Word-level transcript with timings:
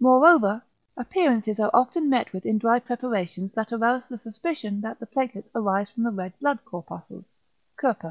Moreover, 0.00 0.62
appearances 0.96 1.60
are 1.60 1.70
often 1.74 2.08
met 2.08 2.32
with 2.32 2.46
in 2.46 2.56
dry 2.56 2.78
preparations 2.78 3.52
that 3.52 3.74
arouse 3.74 4.08
the 4.08 4.16
suspicion 4.16 4.80
that 4.80 4.98
the 4.98 5.06
platelets 5.06 5.50
arise 5.54 5.90
from 5.90 6.04
the 6.04 6.10
red 6.10 6.32
blood 6.40 6.64
corpuscles 6.64 7.26
(Koeppe). 7.76 8.04